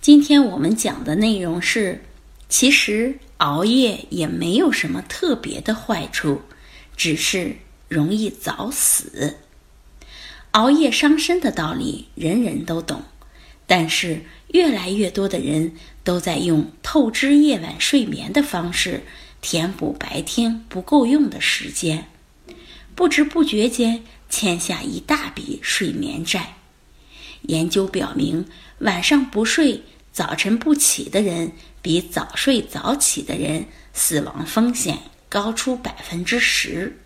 [0.00, 2.02] 今天我们讲的内容是，
[2.48, 6.40] 其实熬夜也没有什么特别的坏处，
[6.96, 9.36] 只是容易早死。
[10.52, 13.02] 熬夜伤身的道理人人都懂，
[13.66, 19.02] 但是越来越多的人都在用透支夜晚睡眠的方式
[19.42, 22.06] 填补白天不够用的时间，
[22.94, 26.54] 不知不觉间欠下一大笔睡眠债。
[27.42, 28.46] 研究表明，
[28.78, 36.98] 晚上不睡、早晨不起的人，比早睡早起的人死亡风险高出百分之十。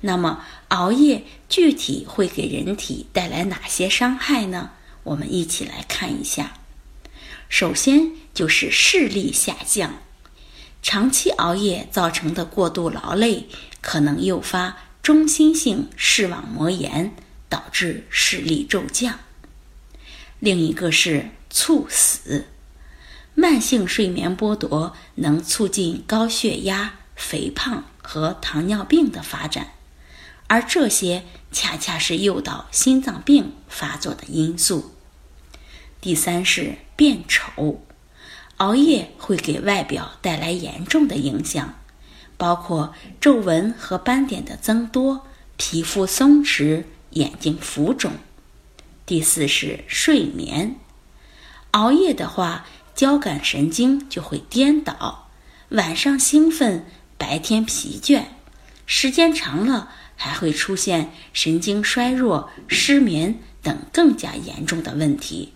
[0.00, 4.70] 那么，熬夜具体会给人体带来哪些伤害呢？
[5.04, 6.54] 我们一起来看一下。
[7.48, 10.00] 首先就是视力下降，
[10.82, 13.46] 长期熬夜造成的过度劳累，
[13.80, 17.14] 可能诱发中心性视网膜炎，
[17.48, 19.18] 导致视力骤降。
[20.42, 22.46] 另一个是猝死，
[23.36, 29.68] 慢性睡眠剥夺能促进高血压、肥胖和糖尿病的发展，
[30.48, 34.90] 而这些恰恰是诱导心脏病发作的因素。
[36.00, 37.84] 第三是变丑，
[38.56, 41.78] 熬夜会给外表带来严重的影响，
[42.36, 45.24] 包括皱纹和斑点的增多、
[45.56, 48.10] 皮肤松弛、眼睛浮肿。
[49.04, 50.76] 第四是睡眠，
[51.72, 55.28] 熬夜的话，交感神经就会颠倒，
[55.70, 56.86] 晚上兴奋，
[57.18, 58.26] 白天疲倦，
[58.86, 65.52] 时间长了还会出现神经衰弱、失眠等更加严重的问题。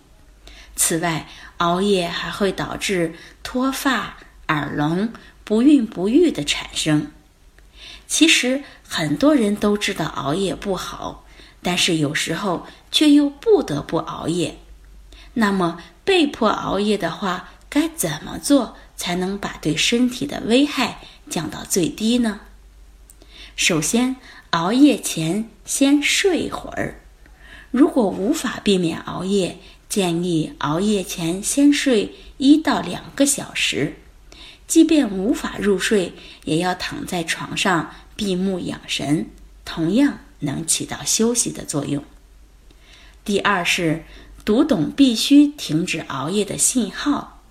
[0.75, 4.17] 此外，熬夜还会导致脱发、
[4.49, 5.13] 耳聋、
[5.45, 7.11] 不孕不育的产生。
[8.07, 11.23] 其实很多人都知道熬夜不好。
[11.63, 14.57] 但是有时候却又不得不熬夜，
[15.33, 22.41] 那么被迫熬夜的话，该怎么做才能把对身体的危害降到最低呢？
[23.55, 24.15] 首先，
[24.51, 27.01] 熬夜前先睡会儿。
[27.71, 29.57] 如果无法避免熬夜，
[29.89, 33.95] 建议熬夜前先睡一到两个小时。
[34.67, 36.13] 即便无法入睡，
[36.45, 39.29] 也要躺在床上闭目养神。
[39.65, 40.19] 同样。
[40.39, 42.03] 能起到休息的作用。
[43.27, 44.05] 第二是
[44.45, 47.43] 读懂必须停止熬夜的信号。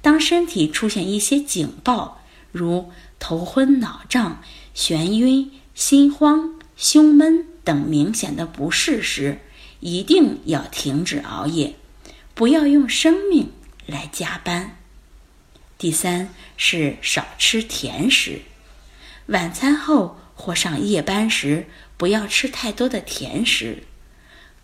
[0.00, 4.40] 当身体出现一些警报，如头昏脑胀、
[4.76, 9.40] 眩晕、心慌、胸闷等明显的不适时，
[9.80, 11.74] 一定要停止熬夜，
[12.34, 13.50] 不要用生命
[13.86, 14.76] 来加班。
[15.76, 18.42] 第三是少吃甜食，
[19.26, 21.66] 晚餐后或上夜班时。
[21.96, 23.82] 不要吃太多的甜食，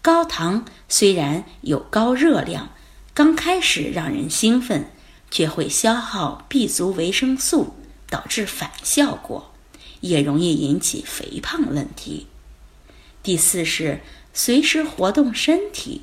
[0.04, 2.68] 高糖虽然有高热量，
[3.14, 4.90] 刚开始让人兴奋，
[5.30, 7.74] 却会消耗 B 族维生素，
[8.10, 9.54] 导致反效果，
[10.02, 12.26] 也容易引起肥胖问题。
[13.22, 14.02] 第四是
[14.34, 16.02] 随时活动身体，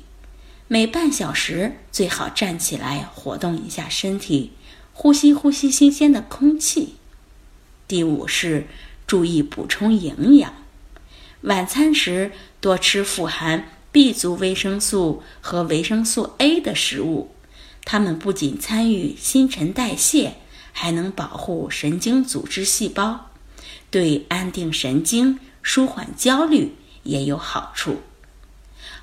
[0.66, 4.50] 每半小时最好站起来活动一下身体，
[4.92, 6.96] 呼吸呼吸新鲜的空气。
[7.86, 8.66] 第五是
[9.06, 10.52] 注意补充营养。
[11.42, 17.30] 晚餐时多吃富含 B 族维生素和维生素 A 的食物，
[17.84, 20.36] 它们不仅参与新陈代谢，
[20.72, 23.30] 还能保护神经组织细胞，
[23.90, 28.00] 对安定神经、舒缓焦虑也有好处。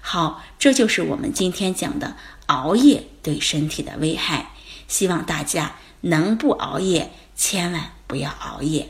[0.02, 2.16] 好，这就是我们今天讲的
[2.48, 4.54] 熬夜对身体的危害。
[4.88, 8.90] 希望大家能不熬夜，千万不要熬夜。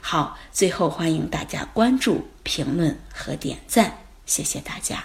[0.00, 5.04] 好，最后欢迎大家关注、评论和点赞，谢谢大家。